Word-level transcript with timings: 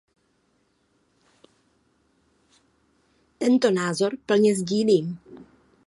Tento 3.39 3.71
názor 3.71 4.13
plně 4.25 4.55
sdílím. 4.55 5.19